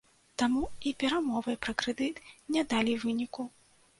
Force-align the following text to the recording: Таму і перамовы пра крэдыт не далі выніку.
Таму 0.41 0.61
і 0.91 0.93
перамовы 1.03 1.53
пра 1.65 1.75
крэдыт 1.83 2.15
не 2.55 2.63
далі 2.75 2.95
выніку. 3.03 3.47